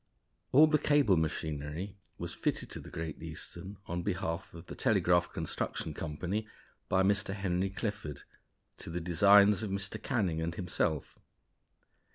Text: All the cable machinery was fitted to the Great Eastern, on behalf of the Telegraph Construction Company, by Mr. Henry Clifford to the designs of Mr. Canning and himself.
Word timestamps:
All 0.51 0.65
the 0.65 0.79
cable 0.79 1.15
machinery 1.15 1.95
was 2.17 2.33
fitted 2.33 2.71
to 2.71 2.79
the 2.79 2.89
Great 2.89 3.21
Eastern, 3.21 3.77
on 3.85 4.01
behalf 4.01 4.51
of 4.51 4.65
the 4.65 4.73
Telegraph 4.73 5.31
Construction 5.31 5.93
Company, 5.93 6.47
by 6.89 7.03
Mr. 7.03 7.35
Henry 7.35 7.69
Clifford 7.69 8.23
to 8.79 8.89
the 8.89 8.99
designs 8.99 9.61
of 9.61 9.69
Mr. 9.69 10.01
Canning 10.01 10.41
and 10.41 10.55
himself. 10.55 11.19